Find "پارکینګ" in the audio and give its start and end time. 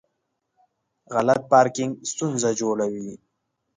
1.51-1.91